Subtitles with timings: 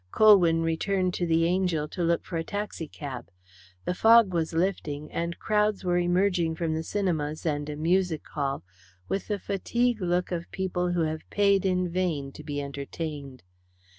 [0.11, 3.29] Colwyn returned to the Angel to look for a taxi cab.
[3.85, 8.63] The fog was lifting, and crowds were emerging from the cinemas and a music hall
[9.07, 13.43] with the fatigued look of people who have paid in vain to be entertained.